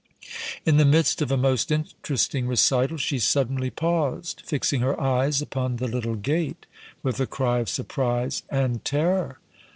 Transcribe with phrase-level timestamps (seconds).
[0.65, 5.75] In the midst of a most interesting recital, she suddenly paused, fixing her eyes upon
[5.75, 6.65] the little gate,
[7.03, 9.37] with a cry of surprise and terror.